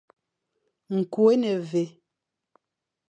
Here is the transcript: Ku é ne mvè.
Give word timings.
Ku 1.11 1.21
é 1.31 1.35
ne 1.37 1.51
mvè. 1.59 1.85